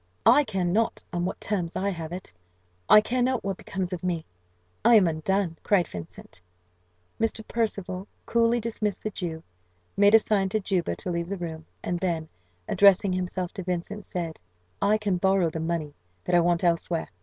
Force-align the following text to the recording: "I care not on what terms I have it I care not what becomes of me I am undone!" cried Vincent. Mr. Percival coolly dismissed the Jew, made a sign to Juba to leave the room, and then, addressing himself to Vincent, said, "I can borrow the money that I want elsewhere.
"I 0.25 0.43
care 0.45 0.65
not 0.65 1.03
on 1.13 1.25
what 1.25 1.39
terms 1.39 1.75
I 1.75 1.89
have 1.89 2.11
it 2.11 2.33
I 2.89 3.01
care 3.01 3.21
not 3.21 3.43
what 3.43 3.57
becomes 3.57 3.93
of 3.93 4.03
me 4.03 4.25
I 4.83 4.95
am 4.95 5.05
undone!" 5.07 5.59
cried 5.61 5.87
Vincent. 5.87 6.41
Mr. 7.19 7.47
Percival 7.47 8.07
coolly 8.25 8.59
dismissed 8.59 9.03
the 9.03 9.11
Jew, 9.11 9.43
made 9.95 10.15
a 10.15 10.17
sign 10.17 10.49
to 10.49 10.59
Juba 10.59 10.95
to 10.95 11.11
leave 11.11 11.29
the 11.29 11.37
room, 11.37 11.67
and 11.83 11.99
then, 11.99 12.29
addressing 12.67 13.13
himself 13.13 13.53
to 13.53 13.63
Vincent, 13.63 14.03
said, 14.03 14.39
"I 14.81 14.97
can 14.97 15.17
borrow 15.17 15.51
the 15.51 15.59
money 15.59 15.93
that 16.23 16.33
I 16.33 16.39
want 16.39 16.63
elsewhere. 16.63 17.09